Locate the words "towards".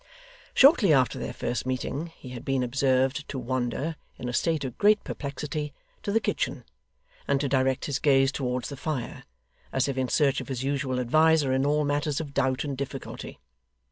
8.31-8.69